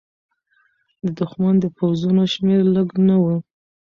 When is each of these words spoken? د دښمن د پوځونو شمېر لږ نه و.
د 1.03 1.05
دښمن 1.19 1.55
د 1.63 1.65
پوځونو 1.77 2.23
شمېر 2.33 2.59
لږ 2.75 2.89
نه 3.07 3.15
و. 3.21 3.25